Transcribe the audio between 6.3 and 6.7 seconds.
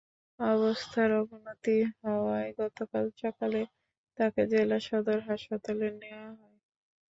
হয়।